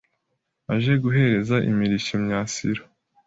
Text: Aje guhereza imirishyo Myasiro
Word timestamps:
Aje 0.73 0.93
guhereza 1.03 1.55
imirishyo 1.69 2.15
Myasiro 2.25 2.81